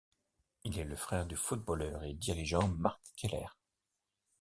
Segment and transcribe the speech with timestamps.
[0.63, 3.45] Il est le frère du footballeur et dirigeant Marc Keller.